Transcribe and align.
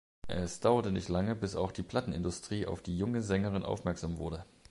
Es 0.27 0.59
dauerte 0.61 0.91
nicht 0.91 1.09
lange, 1.09 1.35
bis 1.35 1.55
auch 1.55 1.71
die 1.71 1.83
Plattenindustrie 1.83 2.65
auf 2.65 2.81
die 2.81 2.97
junge 2.97 3.21
Sängerin 3.21 3.61
aufmerksam 3.61 4.17
wurde. 4.17 4.43